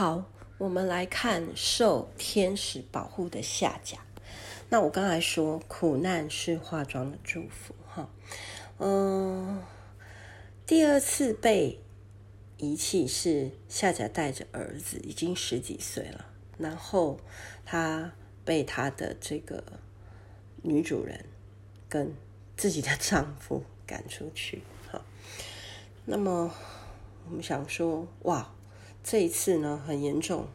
[0.00, 0.24] 好，
[0.56, 3.98] 我们来看受天使保护的夏甲。
[4.70, 8.08] 那我刚才说，苦难是化妆的祝福，哈，
[8.78, 9.62] 嗯，
[10.66, 11.80] 第二次被
[12.56, 16.24] 遗弃是夏甲带着儿子，已经十几岁了，
[16.56, 17.20] 然后
[17.66, 18.12] 他
[18.42, 19.62] 被他的这个
[20.62, 21.26] 女主人
[21.90, 22.14] 跟
[22.56, 25.04] 自己的丈夫赶出去，哈，
[26.06, 26.50] 那么
[27.26, 28.50] 我们想说，哇。
[29.02, 30.46] 这一次呢，很严重，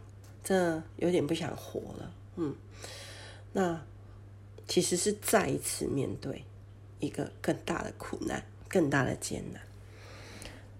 [0.43, 2.11] 这有点不想活了。
[2.35, 2.55] 嗯，
[3.53, 3.81] 那
[4.67, 6.43] 其实是再一次面对
[6.99, 9.61] 一个更大的苦难、更大的艰难。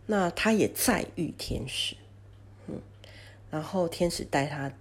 [0.06, 1.96] 那他也再遇天使，
[2.68, 2.80] 嗯，
[3.50, 4.72] 然后天使带他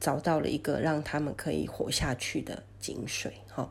[0.00, 3.34] 找到了一个让他们可以活下去的井水。
[3.48, 3.70] 哈、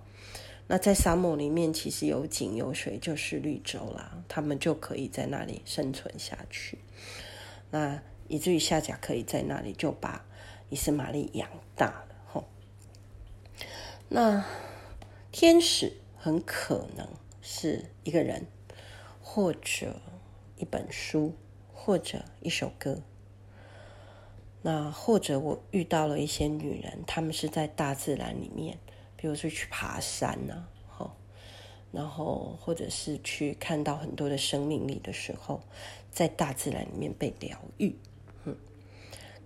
[0.68, 6.78] 那在沙漠里面，其实有井有水就是绿洲啦，他们就可以在那里生存下去。
[7.72, 8.00] 那。
[8.30, 10.26] 以至于夏甲可以在那里就把
[10.70, 12.16] 以斯玛利养大了。
[12.28, 12.46] 吼，
[14.08, 14.46] 那
[15.32, 17.08] 天使很可能
[17.42, 18.46] 是一个人，
[19.22, 20.00] 或者
[20.58, 21.34] 一本书，
[21.74, 23.02] 或者一首歌。
[24.62, 28.78] 那或者我遇到了一些女人，她们是在大自然里面，
[29.16, 31.12] 比如说去爬山呐，吼，
[31.92, 35.62] 然后或者是去看到很多的生命力的时候，
[36.12, 37.96] 在大自然里面被疗愈。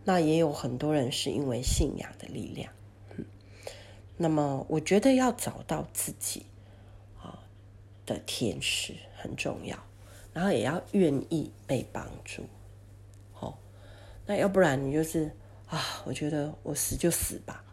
[0.06, 2.74] 那也有很多人是因为信仰的力量，
[3.18, 3.26] 嗯，
[4.18, 6.46] 那么我觉得要找到自己
[7.22, 7.40] 啊
[8.06, 9.78] 的天使很重要，
[10.34, 12.44] 然后也要愿意被帮助，
[13.40, 13.58] 哦，
[14.26, 15.32] 那要不然你就是
[15.68, 17.64] 啊，我觉得我死就死吧，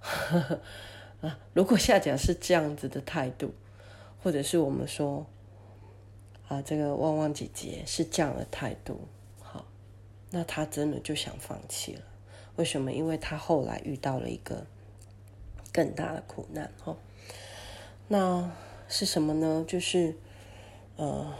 [1.20, 3.52] 啊，如果夏甲是这样子的态度，
[4.22, 5.26] 或者是我们说
[6.48, 9.08] 啊，这个旺旺姐姐是这样的态度。
[10.30, 12.02] 那他真的就想放弃了，
[12.56, 12.92] 为什么？
[12.92, 14.66] 因为他后来遇到了一个
[15.72, 16.96] 更大的苦难，哦，
[18.08, 18.50] 那
[18.88, 19.64] 是什么呢？
[19.66, 20.16] 就是，
[20.96, 21.32] 呃，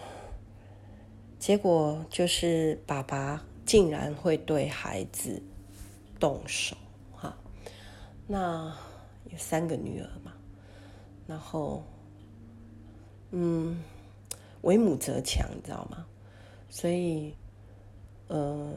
[1.38, 5.42] 结果就是爸爸竟然会对孩子
[6.20, 6.76] 动手，
[7.12, 7.36] 哈。
[8.28, 8.72] 那
[9.30, 10.32] 有三个女儿嘛，
[11.26, 11.82] 然后，
[13.32, 13.82] 嗯，
[14.62, 16.06] 为母则强，你知道吗？
[16.70, 17.34] 所以。
[18.28, 18.72] 呃，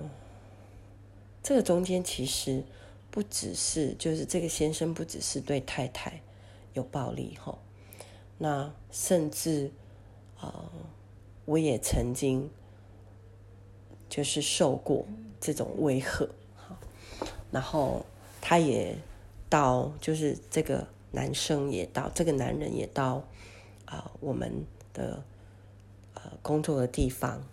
[1.41, 2.63] 这个中间其实
[3.09, 6.21] 不只是，就是这个先生不只是对太太
[6.73, 7.57] 有暴力哈，
[8.37, 9.71] 那甚至
[10.39, 10.71] 啊、
[11.45, 12.49] 我也曾经
[14.07, 15.05] 就是受过
[15.41, 16.77] 这种威吓哈，
[17.51, 18.05] 然后
[18.39, 18.95] 他也
[19.49, 23.23] 到，就是这个男生也到，这个男人也到
[23.85, 25.23] 啊、我们的
[26.13, 27.43] 呃工作的地方。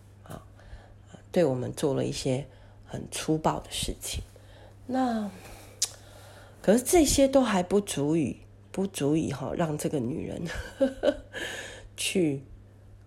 [1.36, 2.46] 对我们做了一些
[2.86, 4.22] 很粗暴的事情，
[4.86, 5.30] 那
[6.62, 8.40] 可是这些都还不足以，
[8.72, 10.42] 不足以哈让这个女人
[10.78, 11.14] 呵 呵
[11.94, 12.42] 去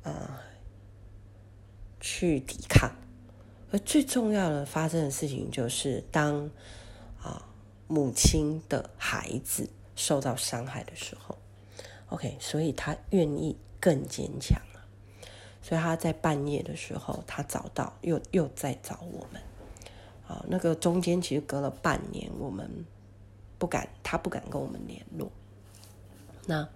[0.04, 0.44] 啊、
[2.00, 2.92] 去抵抗。
[3.72, 6.52] 而最重要的发生的事情就是当
[7.24, 7.50] 啊、
[7.88, 11.36] 母亲的孩子受到伤害的时候
[12.10, 14.62] ，OK，所以她愿意更坚强。
[15.70, 19.40] 所以他在半夜的时候，他找到又又在找我们，
[20.28, 22.68] 啊，那个中间其实隔了半年，我们
[23.60, 25.32] 不敢，他不敢跟我们联络。
[26.48, 26.68] 那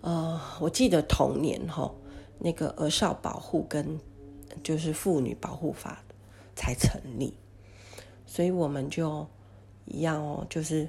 [0.00, 1.94] 呃，我记得同年哈，
[2.40, 4.00] 那个儿少保护跟
[4.64, 6.02] 就是妇女保护法
[6.56, 7.32] 才成立，
[8.26, 9.24] 所以我们就
[9.84, 10.88] 一样哦，就是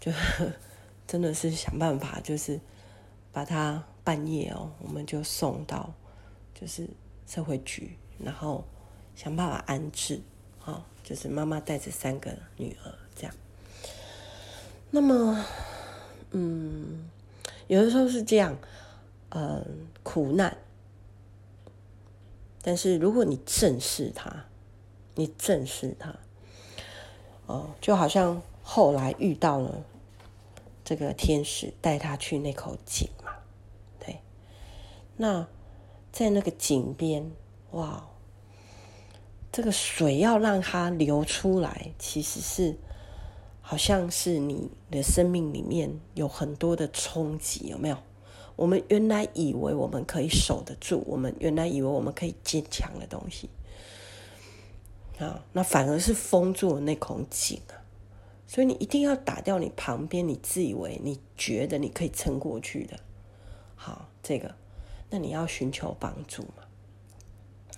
[0.00, 0.10] 就
[1.06, 2.58] 真的是想办法，就是
[3.30, 5.94] 把他半夜哦，我们就送到。
[6.60, 6.88] 就是
[7.24, 8.64] 社会局，然后
[9.14, 10.20] 想办法安置，
[10.64, 13.34] 哦，就是妈妈带着三个女儿这样。
[14.90, 15.44] 那么，
[16.32, 17.08] 嗯，
[17.68, 18.56] 有的时候是这样，
[19.28, 20.56] 嗯，苦难。
[22.60, 24.46] 但是如果你正视它，
[25.14, 26.12] 你正视它，
[27.46, 29.84] 哦，就好像后来遇到了
[30.84, 33.32] 这个天使带他去那口井嘛，
[34.00, 34.18] 对，
[35.16, 35.46] 那。
[36.12, 37.30] 在那个井边，
[37.72, 38.08] 哇，
[39.52, 42.76] 这个水要让它流出来，其实是
[43.60, 47.96] 好像是你的生命里面有很多的冲击，有没有？
[48.56, 53.48] 我们原来以为我们可以守得住，我们原来以为我们可以坚强的东西，
[55.18, 57.78] 啊，那反而是封住了那口井啊！
[58.48, 62.98] 所以你一定要打掉你旁边你自以为你觉得你可以撑过去的，
[63.76, 64.54] 好，这个。
[65.10, 66.64] 那你要寻求帮助嘛？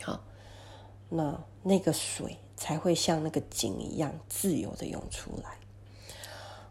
[0.02, 0.24] 好，
[1.08, 5.58] 那那个水才会像那个井一样自由的涌出来。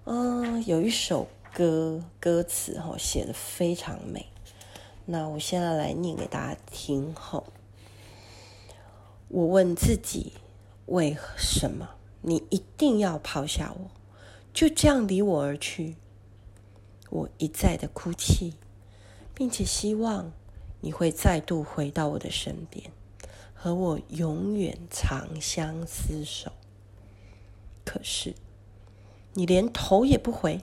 [0.06, 4.26] 嗯，有一首歌歌词哈写得非常美，
[5.06, 7.46] 那我现在来念给大家听后。
[9.28, 10.34] 我问自己，
[10.88, 11.92] 为什么
[12.22, 13.92] 你一定要抛下我，
[14.52, 15.96] 就这样离我而去？
[17.12, 18.56] 我一再的哭泣，
[19.36, 20.32] 并且希望
[20.82, 22.92] 你会再度回到我的身边。
[23.62, 26.54] 和我永远长相厮守，
[27.84, 28.34] 可是
[29.34, 30.62] 你连头也不回，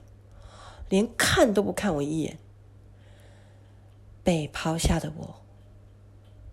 [0.89, 2.39] 连看都不看我一眼。
[4.25, 5.43] 被抛下的我，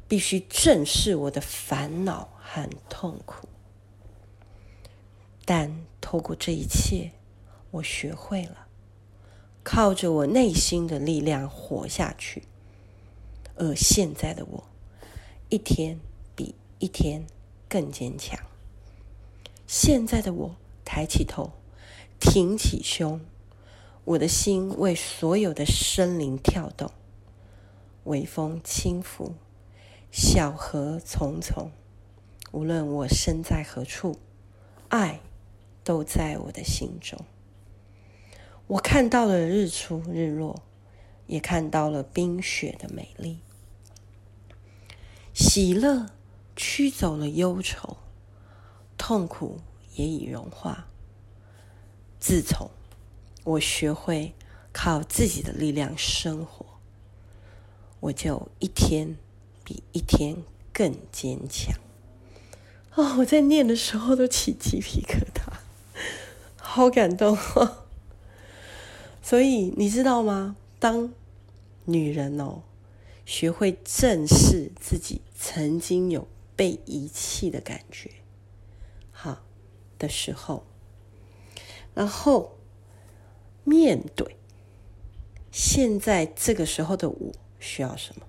[0.06, 3.48] 必须正视我的烦恼和痛苦。
[5.46, 7.12] 但透过这一切，
[7.72, 8.68] 我学会了
[9.64, 12.44] 靠着我内心的力量活下去。
[13.56, 14.64] 而现在的我，
[15.50, 16.00] 一天
[16.36, 16.56] 比。
[16.80, 17.26] 一天
[17.70, 18.38] 更坚强。
[19.66, 21.54] 现在的我抬起头，
[22.20, 23.22] 挺起胸，
[24.04, 26.92] 我的心为所有的生灵跳动。
[28.04, 29.36] 微风轻拂，
[30.12, 31.70] 小河淙淙。
[32.52, 34.20] 无论我身在何处，
[34.90, 35.22] 爱
[35.86, 37.18] 都在我的心中。
[38.68, 40.62] 我看到了日出日落，
[41.28, 43.40] 也看到了冰雪的美丽，
[45.34, 46.08] 喜乐。
[46.56, 47.98] 驱走了忧愁，
[48.96, 49.60] 痛苦
[49.96, 50.86] 也已融化。
[52.20, 52.70] 自从
[53.44, 54.36] 我学会
[54.72, 56.64] 靠自己的力量生活，
[58.02, 59.18] 我就一天
[59.64, 61.76] 比一天更坚强。
[62.94, 65.58] 哦，我在念的时候都起鸡皮疙瘩，
[66.56, 67.86] 好感动哦。
[69.24, 70.56] 所以你知道吗？
[70.84, 71.14] 当
[71.86, 72.64] 女人哦，
[73.26, 76.28] 学会正视自己曾经有。
[76.56, 78.12] 被遗弃的感觉，
[79.12, 79.42] 好
[79.98, 80.68] 的时候，
[81.96, 82.60] 然后
[83.64, 84.38] 面对
[85.52, 88.28] 现在这个时候的我需要什么？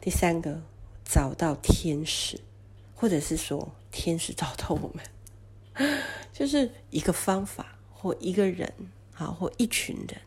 [0.00, 0.62] 第三个，
[1.04, 2.40] 找到天使，
[2.96, 6.02] 或者是说天使找到我们，
[6.34, 8.74] 就是一个方法，或一个人，
[9.12, 10.20] 好，或一群人，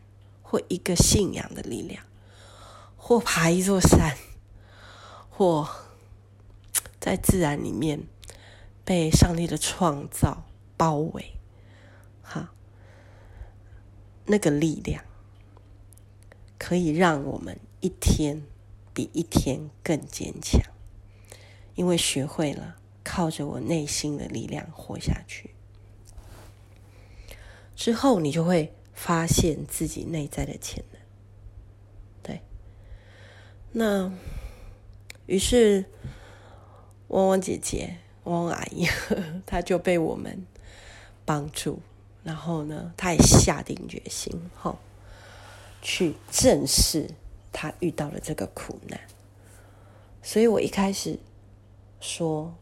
[0.52, 2.04] 或一个信仰的力量，
[2.98, 4.18] 或爬一座山。
[5.30, 5.66] 或
[7.00, 8.06] 在自然里面
[8.84, 10.44] 被上帝的创造
[10.76, 11.32] 包围，
[12.22, 12.52] 哈，
[14.26, 15.02] 那个力量
[16.58, 18.42] 可以让我们一天
[18.92, 20.60] 比一天更坚强，
[21.74, 25.54] 因为学会了靠着我内心的力量活下去。
[27.74, 31.00] 之后，你就会发现自己内在的潜能。
[32.22, 32.40] 对，
[33.72, 34.12] 那。
[35.26, 35.84] 于是，
[37.08, 38.86] 汪汪姐姐、汪汪阿姨，
[39.44, 40.46] 她就被我们
[41.24, 41.80] 帮助。
[42.22, 44.78] 然后呢，她也下定决心，哈，
[45.80, 47.10] 去正视
[47.52, 49.00] 她遇到了这个苦难。
[50.22, 51.18] 所以我一开始
[52.00, 52.54] 说，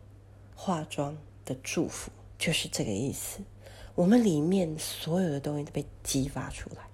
[0.54, 3.40] 化妆的祝福就是这个意思。
[3.94, 6.88] 我们里面所有的东西都被激发出来，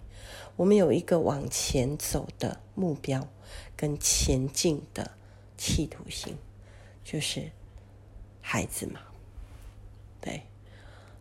[0.57, 3.27] 我们有一个往前走的目标，
[3.77, 5.13] 跟前进的。
[5.59, 6.37] 企图心，
[7.03, 7.51] 就是
[8.43, 9.01] 孩子嘛，
[10.21, 10.43] 对，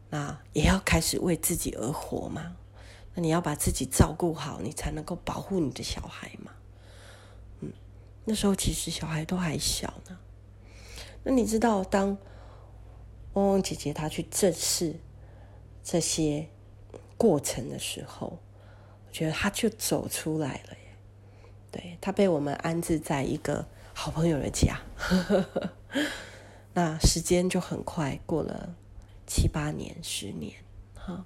[0.09, 2.57] 那也要开始为自己而活嘛。
[3.13, 6.51] 那你要把自己照顾好，你才能够保护你的小孩嘛。
[7.61, 7.71] 嗯，
[8.25, 10.19] 那时候其实小孩都还小呢。
[11.23, 12.17] 那你知道，当
[13.35, 14.99] 汪汪姐姐她去正视
[15.85, 16.49] 这些
[17.15, 18.39] 过程的时候，
[19.07, 20.97] 我觉得他就走出来了耶。
[21.71, 23.65] 对，他被我们安置在一个。
[23.97, 24.81] 好朋友的家，
[26.75, 28.75] 那时间就很快过了
[29.25, 30.51] 七八年、十年，
[30.93, 31.25] 哈。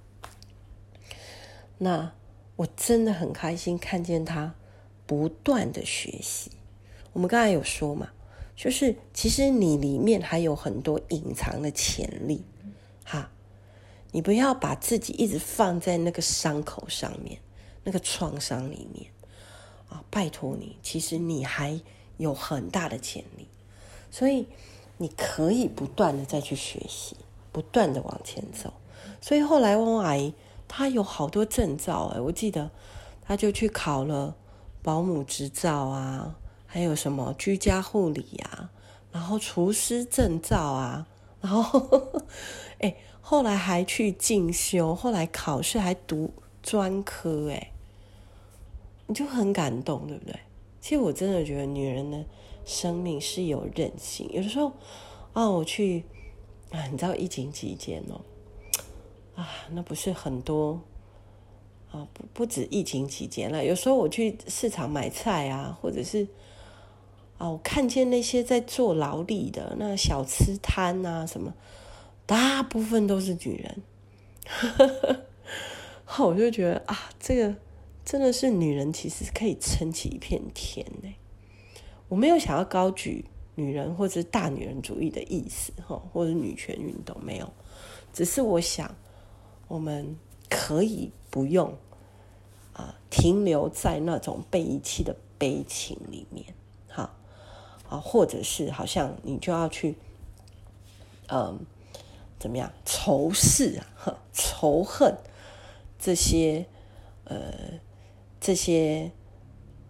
[1.79, 2.13] 那
[2.57, 4.53] 我真的很开心看见他
[5.07, 6.51] 不断的学习。
[7.11, 8.11] 我们刚才有说嘛，
[8.55, 12.45] 就是其实你里面还有很多隐藏的潜力，
[13.03, 13.31] 哈。
[14.11, 17.39] 你不要把自己一直放在那个伤口上面，
[17.83, 19.11] 那个创伤里面
[19.89, 20.03] 啊！
[20.09, 21.79] 拜托你，其实你还。
[22.19, 23.47] 有很大的潜力，
[24.11, 24.45] 所以
[24.97, 27.15] 你可以不断的再去学习，
[27.53, 28.73] 不断的往前走。
[29.21, 30.33] 所以后来汪阿姨
[30.67, 32.71] 她有好多证照哎，我记得
[33.21, 34.35] 她就去考了
[34.83, 36.35] 保姆执照啊，
[36.67, 38.69] 还有什么居家护理啊，
[39.13, 41.07] 然后厨师证照啊，
[41.39, 42.21] 然后
[42.79, 42.97] 哎，
[43.29, 46.33] 后来还去进修，后来考试还读
[46.63, 47.71] 专科哎，
[49.05, 50.33] 你就很感动，对不对？
[50.81, 52.25] 其实我真的觉得女人的
[52.65, 54.71] 生命是有韧性，有的时候
[55.33, 56.03] 啊，我去
[56.71, 58.19] 啊，你知道疫情期间哦，
[59.35, 60.81] 啊，那不是很多
[61.91, 66.27] 啊，不不止疫情期间了，有时候我去市场买菜啊，或者是
[67.37, 71.53] 啊，我看见那些在做劳力的那小吃摊啊，什么，
[72.29, 73.81] 大部分都是女人，
[76.19, 77.55] 我就觉得啊，这个
[78.05, 81.11] 真的是女人其实可以撑起一片天呢。
[82.07, 87.51] 我没有想要高举女人或者大女人主义的意思，哈，或者女权运动没有，
[88.13, 88.95] 只是我想，
[89.67, 90.15] 我们
[90.47, 91.75] 可以不用
[92.73, 96.45] 啊停留在那种被遗弃的悲情里面，
[96.87, 97.11] 哈
[97.89, 99.95] 啊，或者是好像你就要去，
[101.29, 101.59] 嗯，
[102.39, 105.17] 怎么样仇视啊，仇恨
[105.99, 106.65] 这些
[107.25, 107.53] 呃
[108.39, 109.11] 这些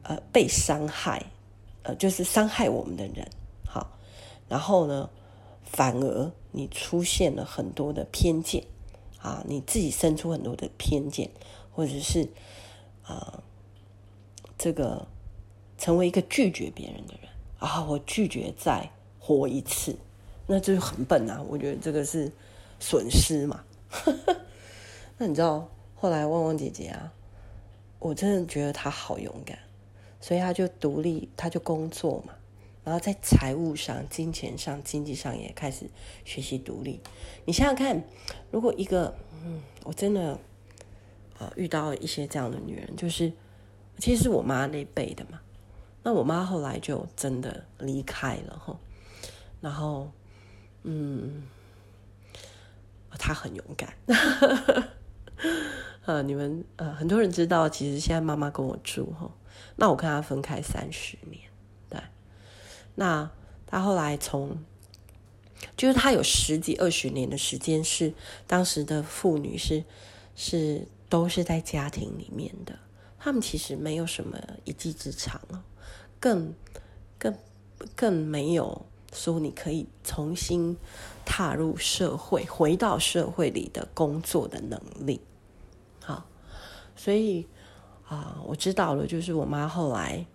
[0.03, 1.27] 呃被伤害。
[1.81, 3.25] 呃，就是伤害我们的人，
[3.65, 3.97] 好，
[4.49, 5.09] 然后呢，
[5.63, 8.65] 反而你出现了很多的偏见，
[9.21, 11.31] 啊，你自己生出很多的偏见，
[11.71, 12.27] 或者是
[13.03, 13.41] 啊、
[14.57, 15.07] 这个
[15.77, 19.97] 成为一个拒绝别人的人啊，我拒绝再活一次，
[20.51, 22.31] 那就是很笨啊，我觉得这个是
[22.79, 23.63] 损失嘛。
[25.19, 27.13] 那你知道后来汪汪姐姐啊，
[27.99, 29.59] 我真的觉得她好勇敢。
[30.19, 32.33] 所以她就独立，她就工作嘛，
[32.83, 35.87] 然后在财务上、金钱上、经济上也开始
[36.25, 36.99] 学习独立。
[37.45, 38.03] 你想想看，
[38.49, 39.15] 如果一个，
[39.45, 40.37] 嗯，我真的
[41.37, 43.31] 啊遇到一些这样的女人，就是
[43.99, 45.39] 其实是我妈那辈的嘛。
[46.01, 48.77] 那我妈后来就真的离开了哈，
[49.61, 50.09] 然后
[50.83, 51.43] 嗯，
[53.17, 53.93] 他很勇敢。
[56.05, 59.31] 呃，你们呃很多人知道，其实现在妈妈跟我住哈。
[59.75, 61.43] 那我跟他分开三十年，
[61.89, 62.01] 对。
[62.95, 63.29] 那
[63.67, 64.57] 他后来从，
[65.77, 68.13] 就是他有十几二十年的时间是
[68.47, 69.83] 当时的妇女是
[70.35, 72.79] 是都是在家庭里面的，
[73.19, 75.63] 他们其实没有什么一技之长了，
[76.19, 76.53] 更
[77.17, 77.37] 更
[77.95, 80.77] 更没有说你可以重新
[81.25, 85.21] 踏入社会、回到社会里的工作的能力。
[86.01, 86.25] 好，
[86.95, 87.47] 所以。
[88.09, 90.25] 啊，我知道了，就是我妈后来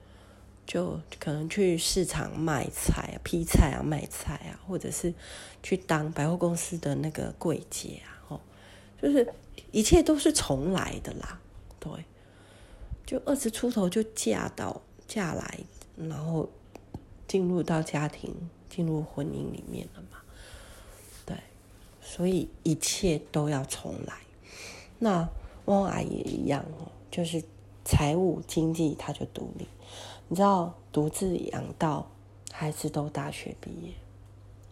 [0.64, 5.12] 就可能去市场卖菜、批菜啊、卖菜啊，或者是
[5.60, 8.40] 去当百货公司的那个柜姐啊，哦，
[9.02, 9.28] 就是
[9.72, 11.40] 一切都是重来的啦，
[11.80, 11.90] 对，
[13.04, 15.58] 就二十出头就嫁到嫁来，
[15.96, 16.48] 然后
[17.26, 18.32] 进入到家庭、
[18.74, 20.18] 进入婚姻里面了嘛，
[21.26, 21.36] 对，
[22.00, 24.14] 所以一切都要重来。
[24.98, 25.28] 那
[25.66, 27.44] 汪阿姨一样哦，就是。
[27.86, 29.68] 财务经济，她就独立，
[30.28, 32.10] 你知道，独自养到
[32.50, 33.92] 孩子都大学毕业，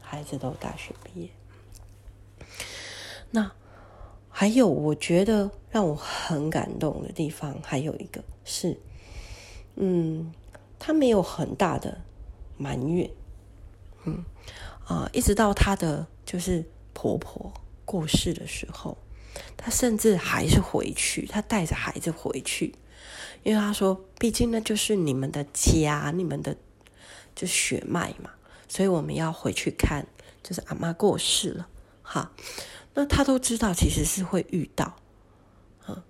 [0.00, 1.28] 孩子都大学毕业。
[3.32, 3.52] 那
[4.30, 8.80] 还有，我觉得让我很感动的地方，还有一个是，
[9.74, 10.32] 嗯，
[10.78, 12.00] 他没有很大的
[12.56, 13.10] 埋怨，
[14.04, 14.24] 嗯。
[14.84, 17.52] 啊，一直到她的就是婆婆
[17.84, 18.98] 过世的时候，
[19.56, 22.74] 她甚至还是回去，她带着孩子回去。
[23.44, 26.56] 因为她说，毕竟那就是你们的家，你们的
[27.34, 28.30] 就血脉嘛，
[28.68, 30.06] 所以我们要回去看，
[30.42, 31.68] 就是阿妈过世了，
[32.02, 32.32] 哈，
[32.94, 34.96] 那他都知道其实是会遇到，
[35.88, 36.02] 嗯，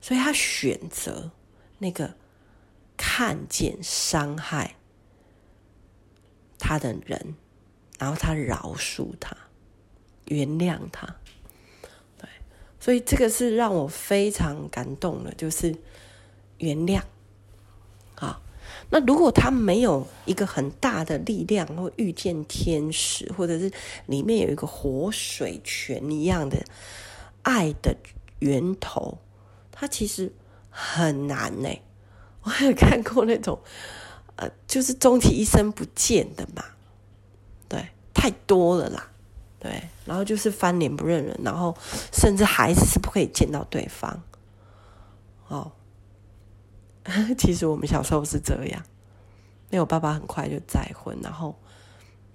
[0.00, 1.30] 所以他选择
[1.78, 2.14] 那个
[2.96, 4.76] 看见伤害
[6.60, 7.34] 他的人，
[7.98, 9.36] 然后他饶恕他，
[10.26, 11.16] 原谅他，
[12.16, 12.28] 对，
[12.78, 15.74] 所以这个是让我非常感动的，就是。
[16.62, 17.00] 原谅，
[18.16, 18.38] 啊，
[18.90, 23.72] 那如果他没有一个很大的力量，或遇见天使，或者是
[24.04, 26.62] 里面有一个活水泉一样的
[27.40, 27.96] 爱的
[28.40, 29.16] 源头，
[29.72, 30.30] 他其实
[30.68, 31.70] 很难呢。
[32.42, 33.58] 我还有看过那种，
[34.40, 36.64] 呃，就是终其一生不见的嘛，
[37.68, 39.06] 对，太多了啦，
[39.58, 41.76] 对，然后就是翻脸不认人，然后
[42.10, 44.22] 甚至孩子是不可以见到对方，
[45.48, 45.72] 哦。
[47.36, 48.82] 其实我们小时候是这样，
[49.70, 51.54] 因为我爸爸很快就再婚，然后，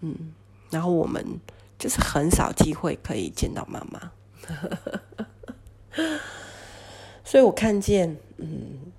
[0.02, 0.34] 嗯，
[0.72, 1.24] 然后我们
[1.78, 4.12] 就是很少机会可以见到妈妈，
[7.24, 8.92] 所以我看见，嗯，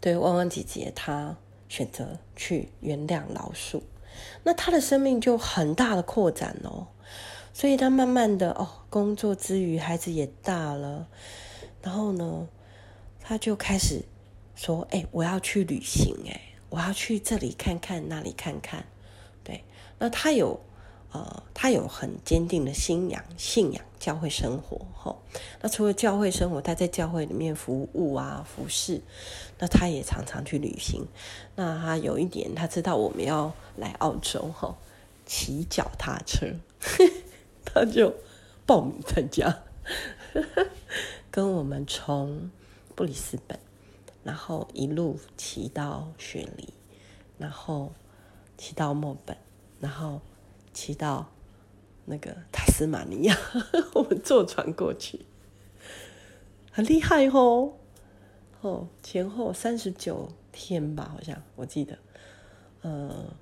[0.00, 1.34] 对汪汪姐姐她
[1.68, 3.82] 选择去原谅老鼠，
[4.42, 6.88] 那他的生命就很大的扩展哦，
[7.52, 11.06] 所以他慢慢的哦，工作之余孩子也大了，
[11.82, 12.48] 然后呢，
[13.20, 14.02] 他就开始。
[14.56, 16.40] 说：“哎，我要去旅行，哎，
[16.70, 18.84] 我要去这里看看，那里看看。”
[19.42, 19.64] 对，
[19.98, 20.60] 那他有
[21.14, 24.84] 呃，他有很坚定的信仰，信仰教会生活。
[24.92, 25.16] 哈，
[25.62, 29.00] 那除了教会生活，他在教会里面服务啊，服侍。
[29.60, 31.06] 那他也常常去旅行。
[31.54, 34.76] 那他有一点，他知道我们要来澳洲，哈，
[35.24, 36.48] 骑脚踏车，
[37.64, 38.12] 他就
[38.66, 39.62] 报名参加，
[41.30, 42.50] 跟我们从
[42.96, 43.56] 布里斯本，
[44.24, 46.74] 然后一路骑到雪梨，
[47.38, 47.92] 然后
[48.58, 49.36] 骑到墨本，
[49.78, 50.20] 然后
[50.74, 51.32] 骑到
[52.04, 53.38] 那个塔斯马尼亚，
[53.94, 55.24] 我们坐船过去，
[56.70, 57.72] 很厉害哦。
[58.60, 61.96] 哦，前后三十九天吧，好像我记得。
[62.82, 63.34] 呃，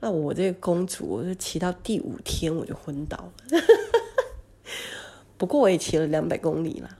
[0.00, 3.32] 那我这个公主，我就骑到第五天我就昏倒了。
[5.36, 6.98] 不过我也骑了两百公里啦。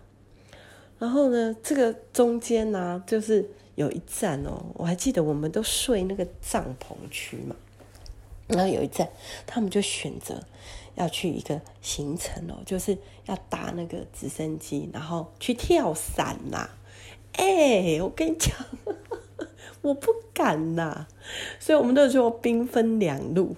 [0.99, 7.57] 然后呢，这个中间呢、就是有一站哦，我还记得我们都睡那个帐篷区嘛。
[8.49, 9.09] 然后有一站，
[9.47, 10.43] 他们就选择
[10.97, 16.69] 要去一个行程哦，就是要搭那个直升机，然后去跳伞呐。
[17.35, 18.53] 哎、我跟你讲，
[19.83, 21.07] 我不敢呐，
[21.61, 23.55] 所以我们都说兵分两路，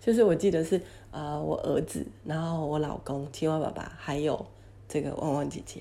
[0.00, 0.80] 就是我记得是
[1.12, 4.44] 啊、我儿子，然后我老公青蛙爸爸，还有
[4.88, 5.80] 这个汪汪姐姐，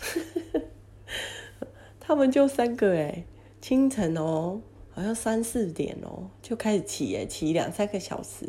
[2.00, 3.24] 他们就三个哎，
[3.60, 4.60] 清晨哦，
[5.00, 8.46] 好像三四点哦就开始骑哎，骑两三个小时，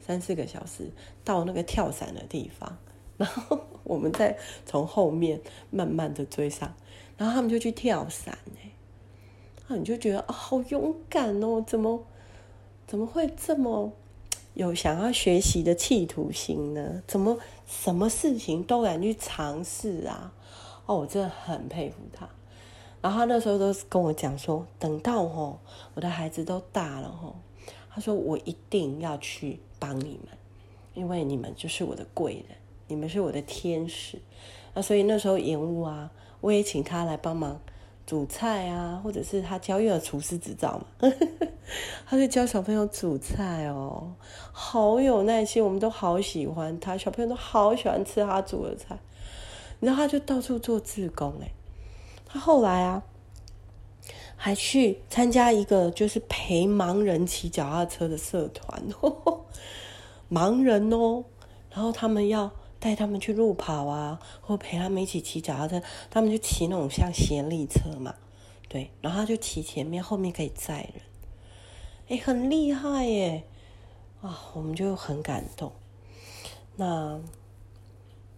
[0.00, 0.92] 三四个小时
[1.24, 2.78] 到那个跳伞的地方，
[3.16, 5.40] 然后我们再从后面
[5.70, 6.72] 慢慢的追上。
[7.16, 8.70] 然后他们就去跳伞哎，
[9.66, 12.06] 啊，你就觉得啊，好勇敢哦，怎么
[12.86, 13.92] 怎么会这么
[14.54, 17.02] 有想要学习的企图心呢？
[17.08, 17.36] 怎么
[17.66, 20.32] 什么事情都敢去尝试啊？
[20.86, 22.28] 哦，我真的很佩服他。
[23.00, 25.58] 然后他那时候都跟我讲说，等到吼
[25.94, 27.36] 我的孩子都大了吼，
[27.90, 30.36] 他说我一定要去帮你们，
[30.94, 34.20] 因为你们就是我的贵人，你们是我的天使。
[34.74, 36.10] 那所以那时候延误啊。
[36.40, 37.60] 我也请他来帮忙
[38.06, 41.12] 煮菜啊，或者是他教幼儿厨师执照嘛，
[42.06, 44.12] 他就教小朋友煮菜哦，
[44.52, 48.96] 好有耐心，我们都好喜欢他，小朋友都好喜欢吃他煮的菜，
[49.80, 51.50] 然后他就到处做自工哎，
[52.28, 53.02] 他后来啊，
[54.36, 58.82] 还去参加一个就是陪盲人骑脚踏车的社团，
[60.30, 61.24] 盲人哦，
[61.70, 62.52] 然后他们要。
[62.80, 68.14] 带他们去路跑啊，或陪他们一起骑脚踏车，他们就骑那种像协力车嘛，
[68.68, 71.02] 对，然后他就骑前面，后面可以载人，
[72.06, 73.42] 哎，很厉害耶，
[74.22, 75.72] 啊，我们就很感动。
[76.76, 77.20] 那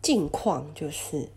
[0.01, 1.29] 近况就是，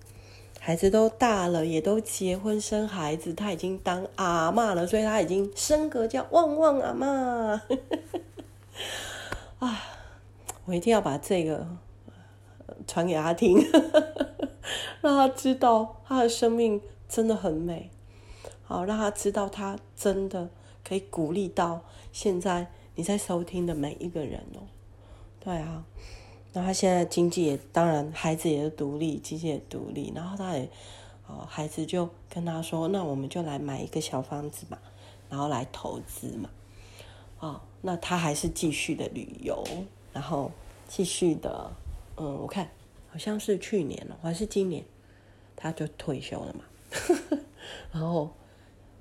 [0.66, 7.60] 孩子都大了，也都结婚生孩子，他已经当阿嬷了，所以他已经升格叫旺旺阿嬷。
[9.60, 9.82] 啊，
[10.64, 11.68] 我一定要把这个。
[12.88, 13.58] 传给他听，
[15.02, 17.90] 让他知道他的生命真的很美。
[18.64, 20.50] 好，让他知道他真的
[20.88, 24.64] 可以鼓励到现在你在收听的每一个人哦。
[25.40, 25.86] 对啊，
[26.54, 30.14] 那他现在经济也当然，孩子也是独立，经济也独立。
[30.16, 30.70] 然后他也，
[31.28, 34.78] 哦，孩子就跟他说：“那我们就来买一个小房子嘛，
[35.30, 36.50] 然后来投资嘛。”
[37.40, 39.64] 哦，那他还是继续的旅游，
[40.14, 40.52] 然后
[40.88, 41.72] 继续的。
[42.16, 42.70] 嗯，我看
[43.10, 44.86] 好像是去年了，还是今年，
[45.56, 46.64] 他就退休了嘛。
[47.92, 48.30] 然后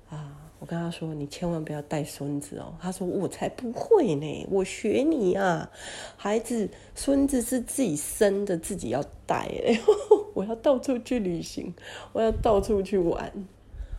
[0.09, 5.69] 啊，我跟他说：“你千万不要带孙子哦。”他说：“我才不会呢，我学你啊，
[6.15, 9.51] 孩子孙子是自己生的，自己要带。
[10.33, 11.73] 我要到处去旅行，
[12.13, 13.29] 我要到处去玩。”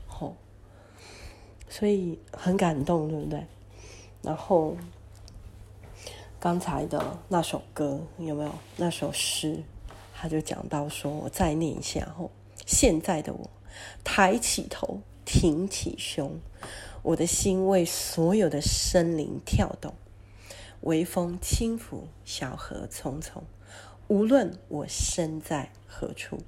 [0.08, 0.34] 吼，
[1.68, 3.44] 所以很感动，对不对？
[4.22, 4.74] 然后。
[6.40, 8.52] 刚才的那首歌有没有？
[8.76, 9.62] 那首诗，
[10.14, 12.30] 他就讲到说，我再念一下后，
[12.66, 13.48] 现在的我，
[14.04, 16.38] 抬起头，挺起胸，
[17.04, 19.94] 我的心为所有的生灵跳动。
[20.80, 23.42] 微风轻拂，小河匆匆，
[24.08, 26.40] 无论我身在何处，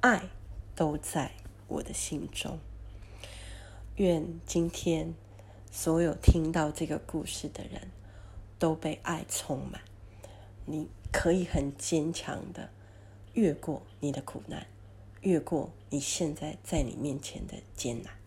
[0.00, 0.24] 爱
[0.74, 1.32] 都在
[1.68, 2.58] 我的心中。
[3.96, 5.14] 愿今天
[5.70, 7.88] 所有听到这个故事的人。
[8.58, 9.80] 都被爱充满，
[10.66, 12.68] 你可以很坚强的
[13.32, 14.66] 越过你的苦难，
[15.22, 18.19] 越过你现在在你面前的艰难。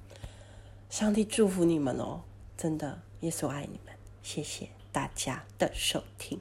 [0.94, 2.22] 上帝祝福你们哦，
[2.56, 3.96] 真的，耶稣爱你们。
[4.22, 6.40] 谢谢大家的收听。